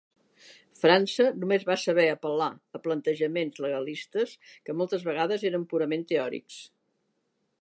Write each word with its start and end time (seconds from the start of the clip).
França 0.83 1.25
només 1.43 1.65
va 1.67 1.75
saber 1.81 2.07
apel·lar 2.13 2.49
a 2.79 2.83
plantejaments 2.87 3.63
legalistes 3.67 4.35
que 4.67 4.79
moltes 4.81 5.09
vegades 5.13 5.49
eren 5.53 5.73
purament 5.75 6.11
teòrics. 6.15 6.61